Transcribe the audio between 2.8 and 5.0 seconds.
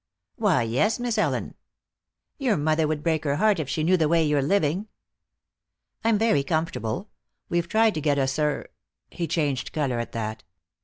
would break her heart if she knew the way you're living."